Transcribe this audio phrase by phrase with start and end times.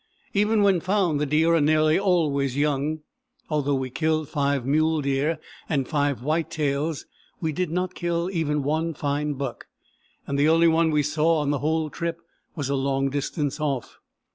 [0.33, 3.01] Even when found, the deer are nearly always young.
[3.51, 5.37] Although we killed five mule deer
[5.69, 7.05] and five white tails,
[7.39, 9.67] we did not kill even one fine buck,
[10.25, 12.19] and the only one we saw on the whole trip
[12.55, 13.99] was a long distance off.